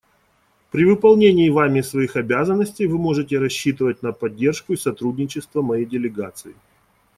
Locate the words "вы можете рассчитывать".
2.87-4.01